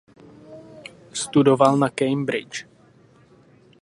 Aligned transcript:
Studoval 1.13 1.77
na 1.77 1.89
Cambridge. 1.89 2.65